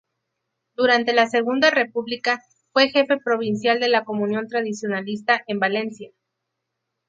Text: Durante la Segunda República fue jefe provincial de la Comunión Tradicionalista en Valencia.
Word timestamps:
Durante 0.73 1.13
la 1.13 1.27
Segunda 1.27 1.69
República 1.69 2.41
fue 2.73 2.89
jefe 2.89 3.17
provincial 3.23 3.79
de 3.79 3.87
la 3.87 4.03
Comunión 4.03 4.47
Tradicionalista 4.47 5.43
en 5.45 5.59
Valencia. 5.59 6.11